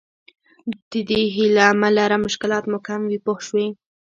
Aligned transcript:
د 0.91 0.93
دې 1.09 1.21
هیله 1.35 1.67
مه 1.81 1.89
لره 1.97 2.17
مشکلات 2.25 2.63
مو 2.71 2.77
کم 2.87 3.01
وي 3.09 3.19
پوه 3.25 3.39
شوې!. 3.47 3.67